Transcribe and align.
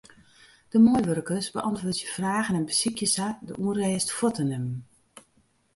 De 0.69 0.79
meiwurkers 0.79 1.51
beäntwurdzje 1.57 2.07
fragen 2.13 2.55
en 2.59 2.67
besykje 2.69 3.07
sa 3.13 3.27
de 3.47 3.53
ûnrêst 3.67 4.09
fuort 4.17 4.35
te 4.37 4.43
nimmen. 4.49 4.77